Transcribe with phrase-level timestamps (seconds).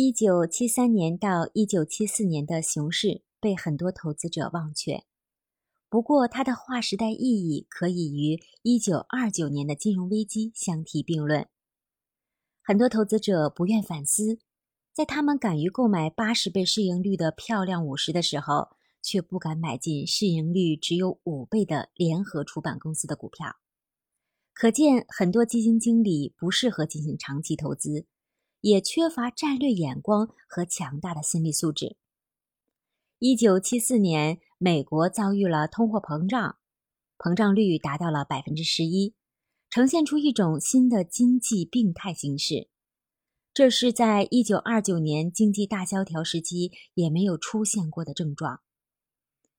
[0.00, 5.02] 一九七三年到一九七四年的熊市被很多投资者忘却，
[5.88, 11.48] 不过它的划时代意义可以与一九二九年的金融危机相提并论。
[12.62, 14.38] 很多投资者不愿反思，
[14.94, 18.68] 在他们敢于购买八十倍市盈率的漂亮五十的时候，
[19.02, 23.56] 却不敢买进市盈率只有五倍的联合出版公司的股票。
[24.54, 28.06] 可见，很多基金经理不适合进行长期投资。
[28.60, 31.96] 也缺乏战略眼光和强大的心理素质。
[33.18, 36.58] 一九七四年，美国遭遇了通货膨胀，
[37.18, 39.14] 膨胀率达到了百分之十一，
[39.70, 42.68] 呈现出一种新的经济病态形势。
[43.52, 48.60] 这是在一九二九年经济大萧条时期也没有出现过的症状。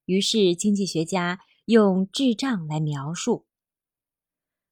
[0.06, 3.46] 于是，经济学家用滞胀来描述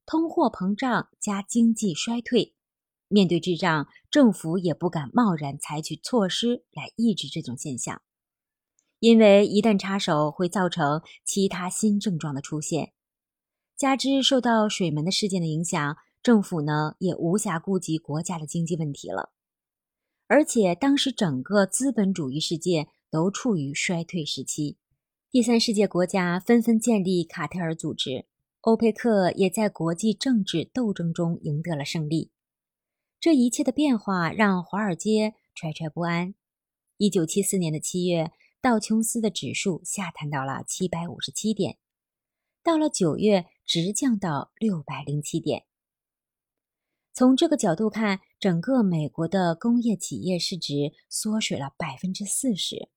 [0.06, 2.56] 通货膨胀加经济衰退。
[3.10, 8.02] 面对滞胀，政府也不敢贸然采取措施来抑制这种现象，
[9.00, 12.94] 因为一旦插手，会造成其他新症状的出现。
[13.76, 19.31] 加之受到水门的事件的影响，政府呢也无暇顾及国家的经济问题了。
[20.26, 24.78] 而且当时整个资本主义世界都处于衰退时期，
[25.31, 28.26] 第三世界国家纷纷建立卡特尔组织，
[28.62, 32.31] 欧佩克也在国际政治斗争中赢得了胜利。
[33.28, 36.33] 这一切的变化让华尔街惴惴不安。
[36.95, 41.78] 一九七四年的七月，道琼斯的指数下探到了七百五十七点，
[42.64, 45.66] 到了九月直降到六百零七点。
[47.11, 52.88] 从这个角度看，整个美国的工业企业市值缩水了百分之四十。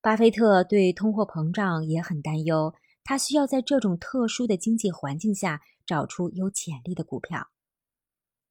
[0.00, 2.72] 巴菲特对通货膨胀也很担忧，
[3.02, 7.48] 他需要在这种特殊的经济环境下找出有潜力的股票。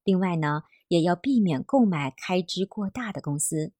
[0.04, 3.72] 另外呢，也要避免购买开支过大的公司，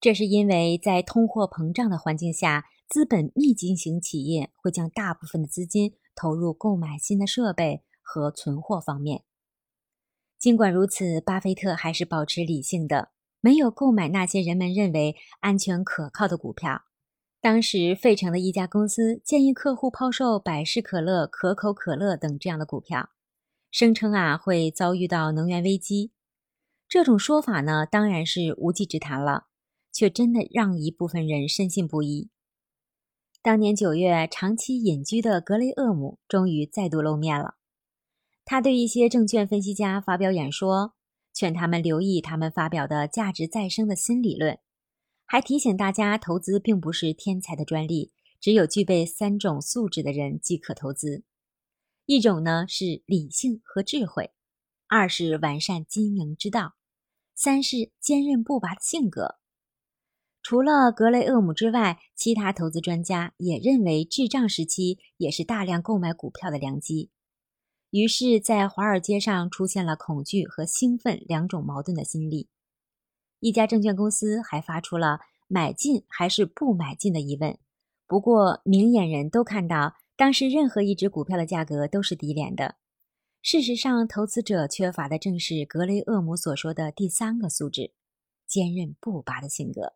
[0.00, 9.22] 这是因为在通货膨胀的环境下，资本密集型企业会将大部分的资金投入购买新的设备和存货方面。
[10.38, 16.82] 尽管如此，巴菲特还是保持理性的，没有购买那些人们认为安全可靠的股票。
[17.42, 23.10] 当时，费城的一家公司建议客户抛售百事可乐、可口可乐等这样的股票。
[23.70, 26.10] 声称啊会遭遇到能源危机，
[26.88, 29.46] 这种说法呢当然是无稽之谈了，
[29.92, 32.30] 却真的让一部分人深信不疑。
[33.42, 37.54] 当年九月，长期隐居的格雷厄姆终于再度露面了。
[38.44, 40.94] 他对一些证券分析家发表演说，
[41.32, 44.58] 劝他们留意他们发表的价值再生的新理论，
[45.24, 51.22] 还提醒大家投资并不是天才的专利，只有具备三种素质的人即可投资。
[52.10, 54.32] 一种呢是理性和智慧，
[54.88, 56.74] 二是完善经营之道，
[57.36, 59.36] 三是坚韧不拔的性格。
[60.42, 67.10] 除了格雷厄姆之外，其他投资专家也认为滞胀时期也是大量购买股票的良机。
[67.90, 72.48] 于是，在华尔街上出现了恐惧和兴奋两种矛盾的心理。
[73.38, 77.56] 一家证券公司还发出了买进还是不买进的疑问。
[78.08, 79.94] 不过，明眼人都看到。
[80.20, 82.76] 当时，任何一只股票的价格都是低廉的。
[83.40, 87.94] 事实上，投资者缺乏的正是格雷厄姆所说的第三个素质——
[88.46, 89.94] 坚韧不拔的性格。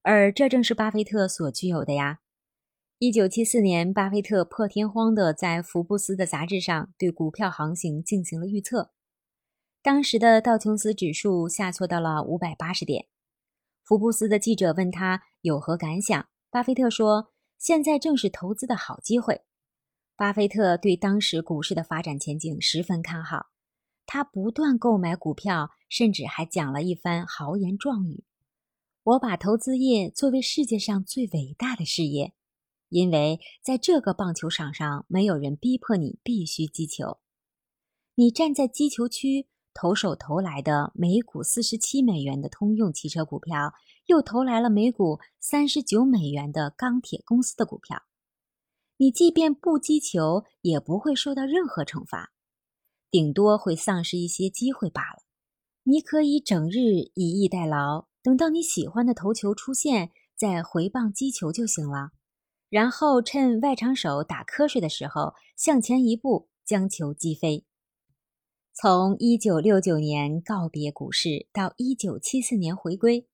[0.00, 2.20] 而这正是巴菲特所具有的呀。
[2.96, 8.92] 一九七四年，巴菲特破天荒地在福布斯的杂志上对股票行情进行了预测。
[9.82, 13.08] 当时的道琼斯指数下挫到了五百八十点。
[13.84, 17.28] 福布斯的记者问他有何感想，巴菲特说。
[17.62, 19.42] 现在正是投资的好机会。
[20.16, 23.52] 巴菲特对当时股市的发展前景十分看好，
[24.04, 28.24] 他不断购买股票，甚至还讲了一番豪言壮语
[29.04, 32.32] ：“我把投资业作为世界上最伟大的事业，
[32.88, 37.20] 因为在这个棒球场上，没有人逼迫你必须击球。
[38.16, 43.72] 你站在击球区，投手投来的每股四十七美元的通用汽车股票。”
[44.06, 48.02] 又投来了每股三十九美元的钢铁公司的股票，
[48.96, 52.32] 你即便不击球，也不会受到任何惩罚，
[53.10, 55.22] 顶多会丧失一些机会罢了。
[55.84, 62.10] 你可以整日以逸待劳，等到你喜欢的投球出现，再回棒击球就行了。
[62.68, 67.64] 然后趁外场手打瞌睡的时候，向前一步将球击飞。
[68.74, 73.28] 从一九六九年告别股市到一九七四年回归。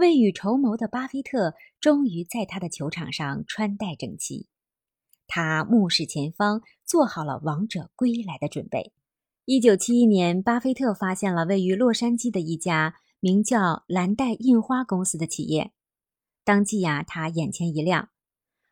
[0.00, 4.48] 未雨绸缪的巴菲特终于在他的球场上穿戴整齐，
[5.26, 8.94] 他目视前方，做好了王者归来的准备。
[9.44, 15.72] 一九七一年，巴菲特发现了位于洛杉矶的一家名叫蓝带印花公司的企业。
[16.44, 18.08] 当即呀，他眼前一亮。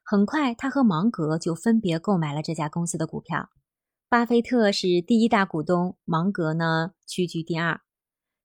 [0.02, 3.50] 很快，他和芒格就分别购买了这家公司的股票。
[4.08, 7.82] 巴菲特是第一大股东，芒格呢屈居第二。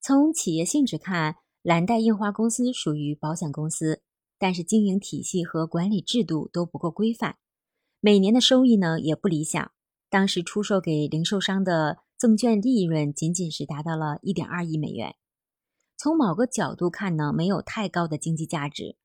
[0.01, 4.01] 从企业性质看，蓝带印花公司属于保险公司，
[4.38, 7.38] 但是经营体系和管理制度都不够规范，
[8.01, 9.71] 每年的收益呢也不理想。
[10.10, 15.15] 当时出售给零售商的证券利润仅仅是达到了一点二亿美元。
[15.95, 18.98] 从某个角度看呢，没有太高的经济价值。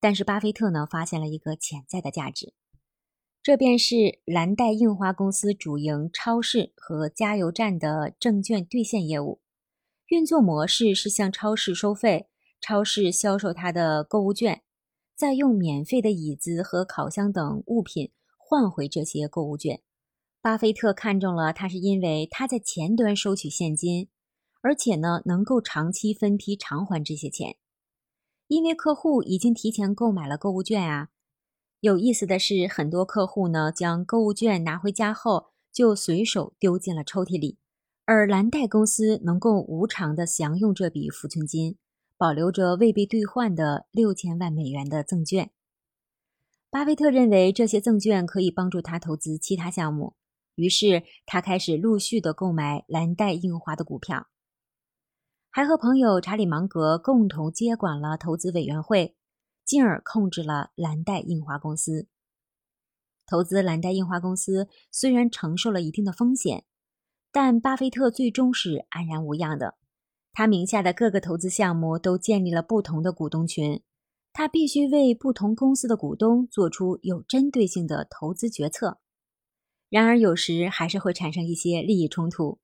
[0.00, 2.54] 但是巴菲特呢，发现了一个潜在的价值，
[3.42, 9.42] 这便是蓝带印花公司主营超市和加油站的证券兑现业务。
[10.08, 12.28] 运作模式是向超市收费，
[12.60, 14.62] 超市销售他的购物券，
[15.16, 19.82] 再用免费的椅子和烤箱等物品换回这些购物券。
[20.40, 24.08] 巴菲特看中了他，是因为他在前端收取现金，
[24.62, 27.56] 而且呢，能够长期分批偿还这些钱。
[28.46, 31.08] 因为客户已经提前购买了购物券啊，
[31.80, 37.58] 有意思的是，很多客户呢将购物券拿回家后就随手丢进了抽屉里，
[38.08, 41.76] 而蓝带公司能够无偿的享用这笔浮存金，
[42.16, 45.50] 保留着未被兑换的六千万美元的证券。
[46.70, 50.14] 巴菲特认为这些证券可以帮助他投资其他项目，
[50.54, 54.28] 于是他开始陆续的购买蓝带印花的股票。
[55.50, 59.16] 还和朋友查理芒格共同接管了投资委员会，
[59.64, 62.06] 进而控制了蓝带印花公司。
[63.26, 66.64] 投资蓝带印花公司虽然承受了一定的风险，
[67.36, 69.74] 但巴菲特最终是安然无恙的。
[70.32, 73.82] 他名下的各个投资项目都建立了不同的股东群，
[74.32, 79.00] 他必须为不同公司的股东做出有针对性的投资决策。
[79.90, 82.58] 然而，有时还是会产生一些利益冲突。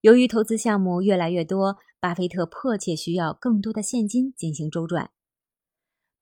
[0.00, 5.10] 由于投资项目越来越多，巴菲特迫切需要更多的现金进行周转。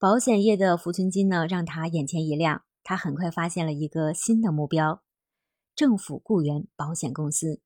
[0.01, 2.65] 保险业的浮存金呢，让他眼前一亮。
[2.83, 5.05] 他很快发现了一个新的目标——
[5.77, 7.61] 政府雇员保险公司。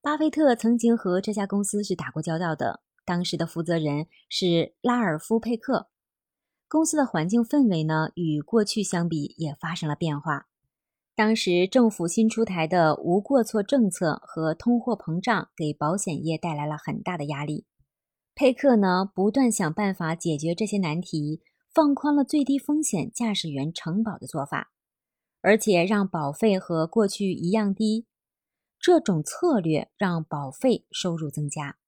[0.00, 5.88] 巴菲特曾经和这家公司是打过交道的，当时的负责人是拉尔夫·佩克。
[6.68, 10.46] 公司的环境氛围呢，与过去相比也发生了变化。
[11.16, 17.66] 当时政府新出台的无过错政策和通货膨胀给保险业带来了很大的压力。
[18.36, 21.42] 佩克呢不断想办法解决这些难题，
[21.74, 24.70] 放宽了最低风险驾驶员承保的做法，
[25.40, 28.06] 而且让保费和过去一样低。
[28.80, 31.78] 这种策略让保费收入增加。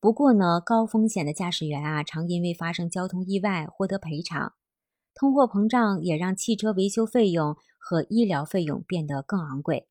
[0.00, 4.54] 不过呢，高风险的驾驶员啊常因为发生交通意外获得赔偿。
[5.14, 9.88] 通货膨胀也让汽车维修费用和医疗费用变得更昂贵。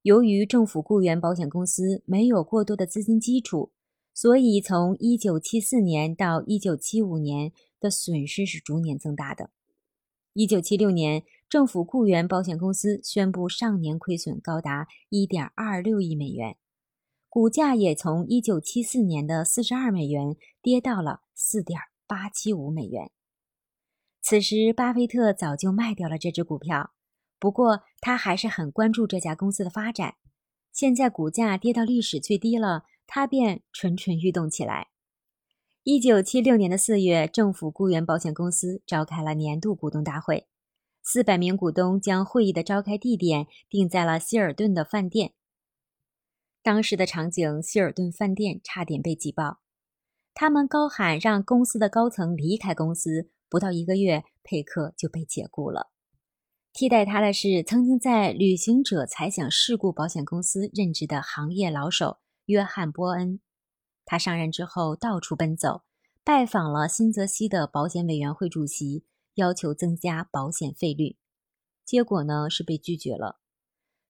[0.00, 3.70] 由于政府雇员保险公司没有过多的资金基础，
[4.14, 9.50] 所以从1974年到1975年的损失是逐年增大的。
[10.34, 11.22] 1976年，
[11.52, 16.56] 政府雇员保险公司宣布上年亏损高达1.26亿美元，
[17.28, 23.10] 股价也从1974年的42美元跌到了4.875美元。
[24.22, 26.94] 此时，巴菲特早就卖掉了这只股票，
[27.38, 30.14] 不过他还是很关注这家公司的发展。
[30.72, 34.88] 现在股价跌到历史最低了，他便蠢蠢欲动起来。
[35.82, 40.46] 一九七六年的四月，政府雇员保险公司召开了年度股东大会，
[41.02, 45.32] 四百名股东将会议的召开地点定在了希尔顿的饭店。
[46.62, 49.58] 当时的场景，希尔顿饭店差点被挤爆，
[50.32, 53.30] 他们高喊让公司的高层离开公司。
[53.48, 55.90] 不到一个月，佩克就被解雇了。
[56.72, 62.16] 替代他的是曾经在旅行者财险事故保险公司任职的行业老手
[62.46, 63.40] 约翰·波恩。
[64.06, 65.82] 他上任之后到处奔走，
[66.24, 71.16] 拜访了新泽西的保险委员会主席，要求增加保险费率。
[71.84, 73.40] 结果呢是被拒绝了。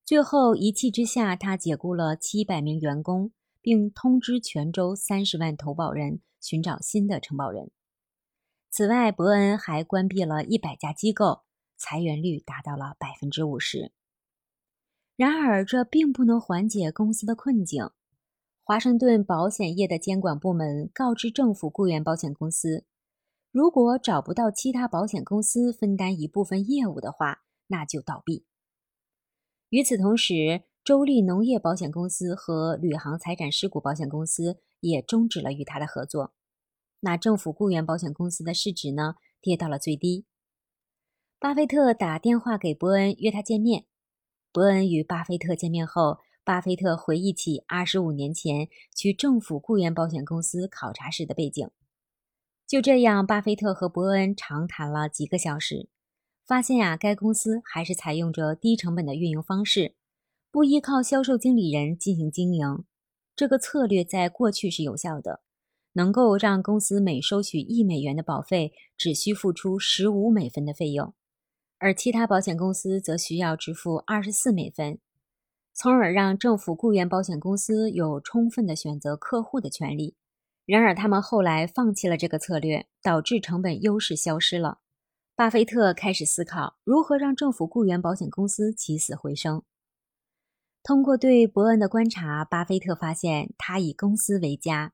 [0.04, 7.70] 最后一气之下，他解雇了七百名员工，并通知全州三十万投保人寻找新的承保人。
[8.68, 11.42] 此外，伯恩还关闭了一百家机构，
[11.76, 13.92] 裁员率达到了百分之五十。
[15.16, 17.90] 然而，这并不能缓解公司的困境。
[18.64, 22.84] 华盛顿保险业的监管部门告知政府雇员保险公司，
[23.52, 28.46] 如果找不到其他保险公司分担一部分业务的话，那就倒闭。
[29.68, 36.32] 与此同时，州立农业保险公司和旅行财产事故保险公司也终止了与他的合作。
[37.00, 40.24] 那政府雇员保险公司的市值呢，跌到了最低。
[41.38, 43.84] 巴菲特打电话给伯恩约他见面。
[44.50, 51.70] 伯恩与巴菲特见面后，巴菲特回忆起二十五年前去政府雇员保险公司考察时的背景。
[52.72, 55.90] 就这样，巴菲特和伯恩长谈了几个小时，
[56.46, 59.94] 发现呀，该公司还是采用着低成本的运营方式，
[60.50, 62.82] 不依靠销售经理人进行经营。
[63.36, 65.42] 这个策略在过去是有效的，
[65.92, 71.12] 能够让公司每收取一美元的保费，只需付出十五美分的费用，
[71.76, 74.98] 而其他保险公司则需要支付二十四美分，
[75.74, 80.16] 从而让政府雇员保险公司有充分的选择客户的权利。
[80.64, 84.78] 然而，他们后来放弃了这个策略，导致成本优势消失了。
[85.34, 89.62] 巴菲特开始思考如何让政府雇员保险公司起死回生。
[90.84, 94.92] 通过对伯恩的观察，巴菲特发现他以公司为家，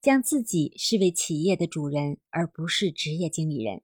[0.00, 3.82] 将自己视为企业的主人，而不是职业经理人。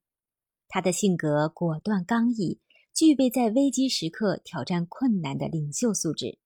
[0.69, 2.61] 他的性格果断刚毅，
[2.95, 6.39] 具备在危机时刻挑战困难的领袖素质。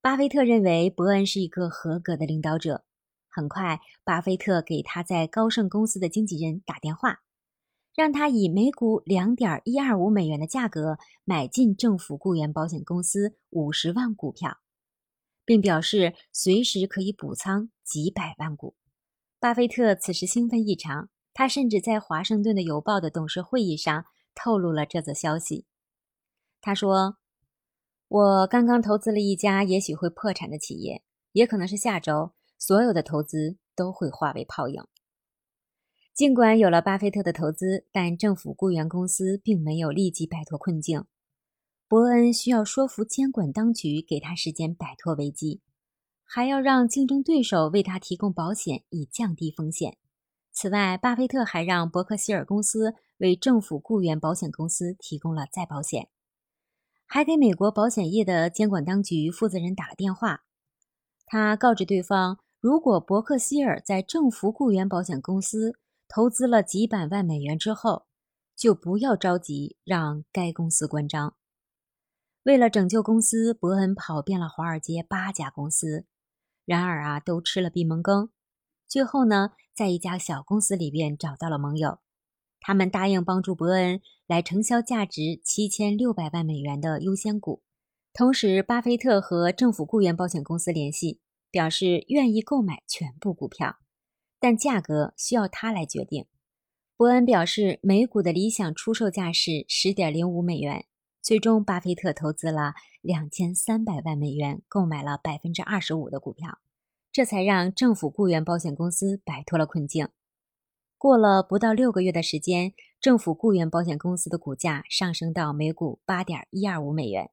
[0.00, 2.84] 巴菲特认为伯恩是一个合格的领导者。
[3.34, 7.22] 很快，巴菲特给他在高盛公司的经纪人打电话，
[7.92, 14.58] 让他以每股两点一二五美元的价格买进政府雇员保险公司五十万股票，
[15.44, 18.76] 并表示随时可以补仓几百万股。
[19.40, 25.66] 巴菲特此时兴奋异常，他甚至在华盛顿的邮报的董事会议上透露了这则消息。
[26.60, 27.16] 他说
[28.06, 34.82] ：“我刚刚投资了一家也许会破产的企业，也可能是下周。”所有的投资都会化为泡影。
[36.14, 41.04] 尽管有了巴菲特的投资，但政府雇员公司并没有立即摆脱困境。
[41.88, 45.60] 伯恩需要说服监管当局给他时间摆脱危机，
[46.22, 49.98] 还要让竞争对手为他提供保险以降低风险。
[50.52, 56.08] 此外，巴菲特还让伯克希尔公司为政府雇员保险公司提供了再保险，
[57.06, 60.44] 还给美国保险业的监管当局负责人打了电话。
[61.26, 62.43] 他告知对方。
[62.64, 65.78] 如果伯克希尔在政府雇员保险公司
[66.08, 68.06] 投资了几百万美元之后，
[68.56, 71.34] 就不要着急让该公司关张。
[72.44, 76.06] 为了拯救公司，伯恩跑遍了华尔街八家公司，
[76.64, 78.30] 然而啊，都吃了闭门羹。
[78.88, 81.98] 最后呢，在一家小公司里边找到了盟友，
[82.60, 87.62] 他们答应帮助伯恩来承销价值七千六百万美元的优先股。
[88.14, 91.20] 同时，巴菲特和政府雇员保险公司联系。
[91.54, 93.76] 表示愿意购买全部股票，
[94.40, 96.26] 但价格需要他来决定。
[96.96, 100.86] 伯恩表示每股的理想出售价是十点零五美元。
[101.22, 106.58] 最终，巴菲特投资了两千三百万美元，购买了百分之二十五的股票，
[107.12, 110.08] 这才让政府雇员保险公司摆脱了困境。
[110.98, 117.30] 过了不到六个月的时间，政府雇员保险公司的股价上升到每股八点一二五美元，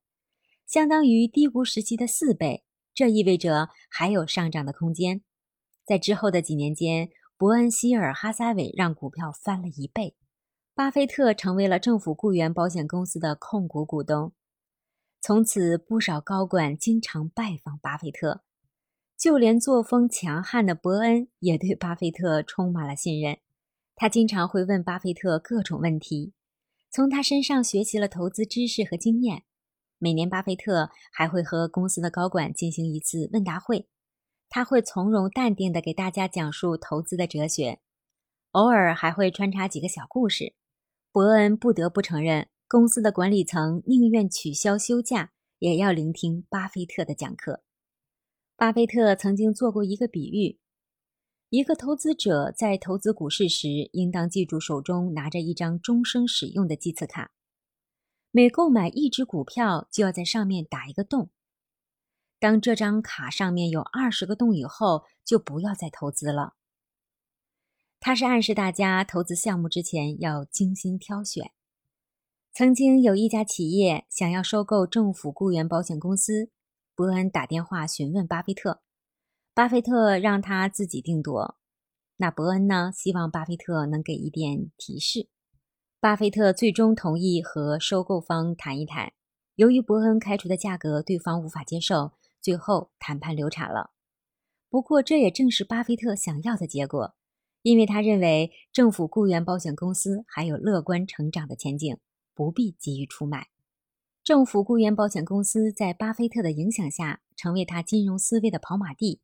[0.68, 2.64] 相当于低谷时期的四倍。
[2.94, 5.22] 这意味着还有上涨的空间。
[5.86, 10.16] 在之后的几年间，伯恩希尔哈撒韦让股票翻了一倍，
[10.76, 14.34] 巴菲特成为了政府雇员保险公司的控股股东。
[15.20, 18.42] 从此，不少高管经常拜访巴菲特，
[19.18, 23.38] 就连作风强悍的伯恩也对巴菲特充满了信任。
[23.96, 26.34] 他经常会问巴菲特各种问题，
[26.90, 29.44] 从他身上学习了投资知识和经验。
[30.04, 33.88] 每年，巴菲特还会和公司的高管进行一次问答会，
[34.50, 37.80] 他会从容淡定地给大家讲述投资的哲学，
[38.54, 40.56] 偶尔还会穿插几个小故事。
[41.12, 47.62] 伯恩不得不承认，公司的管理层宁愿取消休假，也要聆听巴菲特的讲课。
[48.58, 50.58] 巴菲特曾经做过一个比喻：
[51.50, 57.32] 一个投资者在投资股市时，应当记住手中拿着一张终生使用的计次卡。
[58.32, 61.30] 每购买一只股票，就要在上面打一个洞。
[62.40, 66.56] 当这张卡上面有二十个洞以后，就不要再投资了。
[68.00, 71.52] 他是暗示大家投资项目之前要精心挑选。
[72.54, 76.50] 曾经有一家企业想要收购政府雇员保险公司，
[76.96, 78.82] 伯恩打电话询问巴菲特，
[79.54, 81.58] 巴菲特让他自己定夺。
[82.18, 85.28] 那伯恩呢，希望巴菲特能给一点提示。
[86.02, 89.14] 巴菲特最终同意和收购方谈一谈。
[89.54, 93.92] 由于伯恩开出的价格对方无法接受，最后谈判流产了。
[94.68, 97.14] 不过，这也正是巴菲特想要的结果，
[97.62, 101.96] 因为他认为政府雇员保险公司还有乐观成长的前景，
[102.34, 103.50] 不必急于出卖。
[104.24, 109.22] 政府雇员保险公司在巴菲特的影响下，成为他金融思维的跑马地。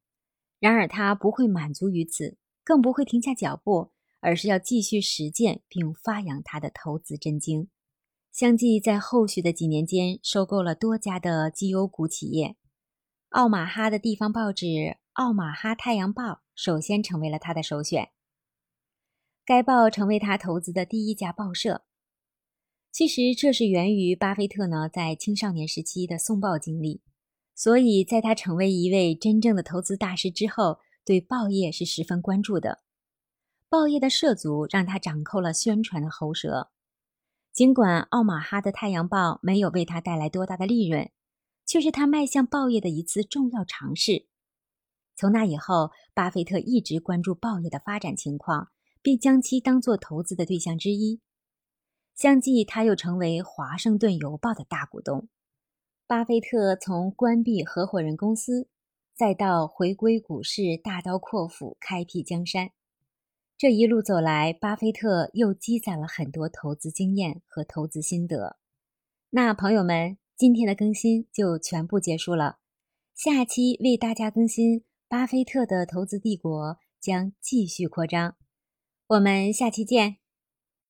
[0.60, 3.90] 然而，他不会满足于此，更不会停下脚步。
[4.28, 7.70] 而是要继续实践并发扬他的投资真经，
[8.34, 12.58] 相继在后续的几年间收购了多家的绩优股企业，
[13.30, 14.66] 奥马哈的地方报纸
[15.14, 18.10] 《奥马哈太阳报》首先成为了他的首选。
[19.46, 21.86] 该报成为他投资的第一家报社。
[22.92, 27.02] 其实这是源于巴菲特呢在青少年时期的送报经历，
[27.56, 32.84] 所以在他成为一位真正的投资大师之后，对报业是十分关注的。
[33.70, 36.72] 报业的涉足让他掌控了宣传的喉舌。
[37.52, 41.12] 尽管奥马哈的太阳报没有为他带来多大的利润，
[41.66, 44.28] 却是他迈向报业的一次重要尝试。
[45.16, 48.70] 从那以后，巴菲特一直关注报业的发展情况，
[49.02, 51.20] 并将其当作投资的对象之一。
[52.16, 55.28] 相继，他又成为《华盛顿邮报》的大股东。
[56.06, 58.70] 巴菲特从关闭合伙人公司，
[59.16, 62.70] 再到回归股市，大刀阔斧开辟江山。
[63.58, 68.58] 这一路走来，巴菲特又积攒了很多投资经验和投资心得。
[69.32, 72.60] 那朋友们，今天的更新就全部结束了。
[73.16, 78.36] 下期为大家更新巴菲特的投资帝国将继续扩张。
[79.08, 80.18] 我们下期见。